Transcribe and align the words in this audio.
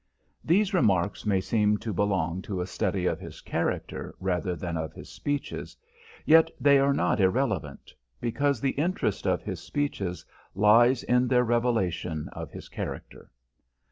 These 0.43 0.73
remarks 0.73 1.27
may 1.27 1.39
seem 1.39 1.77
to 1.77 1.93
belong 1.93 2.41
to 2.41 2.59
a 2.59 2.65
study 2.65 3.05
of 3.05 3.19
his 3.19 3.39
character 3.39 4.15
rather 4.19 4.55
than 4.55 4.75
of 4.75 4.93
his 4.93 5.09
speeches, 5.09 5.77
yet 6.25 6.49
they 6.59 6.79
are 6.79 6.91
not 6.91 7.19
irrelevant, 7.19 7.93
because 8.19 8.59
the 8.59 8.71
interest 8.71 9.27
of 9.27 9.43
his 9.43 9.59
speeches 9.59 10.25
lies 10.55 11.03
in 11.03 11.27
their 11.27 11.43
revelation 11.43 12.29
of 12.29 12.49
his 12.49 12.67
character. 12.67 13.29